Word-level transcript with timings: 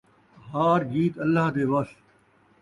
ہار 0.51 0.79
جیت 0.91 1.13
اللہ 1.23 1.47
دے 1.55 1.63
وس 1.71 1.89